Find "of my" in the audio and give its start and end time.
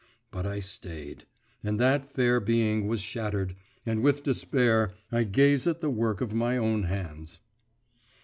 6.21-6.57